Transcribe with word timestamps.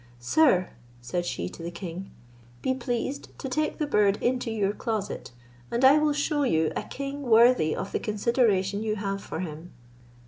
"Sir," 0.19 0.71
said 0.99 1.27
she 1.27 1.47
to 1.49 1.61
the 1.61 1.69
king, 1.69 2.09
"be 2.63 2.73
pleased 2.73 3.37
to 3.37 3.47
take 3.47 3.77
the 3.77 3.85
bird 3.85 4.17
into 4.19 4.49
your 4.49 4.73
closet, 4.73 5.29
and 5.69 5.85
I 5.85 5.99
will 5.99 6.11
shew 6.13 6.43
you 6.43 6.73
a 6.75 6.81
king 6.81 7.21
worthy 7.21 7.75
of 7.75 7.91
the 7.91 7.99
consideration 7.99 8.81
you 8.81 8.95
have 8.95 9.21
for 9.21 9.41
him." 9.41 9.73